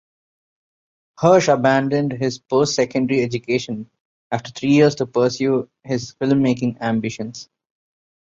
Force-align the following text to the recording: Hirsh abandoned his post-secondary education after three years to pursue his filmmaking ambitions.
Hirsh 1.19 1.47
abandoned 1.53 2.13
his 2.13 2.39
post-secondary 2.39 3.21
education 3.21 3.87
after 4.31 4.49
three 4.49 4.71
years 4.71 4.95
to 4.95 5.05
pursue 5.05 5.69
his 5.83 6.15
filmmaking 6.15 6.81
ambitions. 6.81 7.47